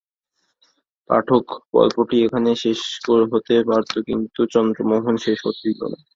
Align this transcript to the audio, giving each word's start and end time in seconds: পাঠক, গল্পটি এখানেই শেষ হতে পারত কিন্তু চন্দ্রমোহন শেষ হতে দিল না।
পাঠক, 1.09 1.45
গল্পটি 1.73 2.15
এখানেই 2.25 2.57
শেষ 2.63 2.79
হতে 3.31 3.55
পারত 3.69 3.93
কিন্তু 4.07 4.41
চন্দ্রমোহন 4.53 5.15
শেষ 5.25 5.39
হতে 5.47 5.63
দিল 5.67 5.81
না। 5.93 5.99